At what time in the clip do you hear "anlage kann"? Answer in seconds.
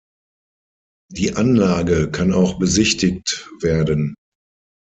1.35-2.33